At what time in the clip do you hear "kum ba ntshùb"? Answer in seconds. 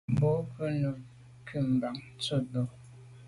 1.47-2.43